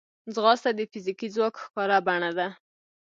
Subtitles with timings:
[0.33, 2.47] ځغاسته د فزیکي ځواک ښکاره بڼه ده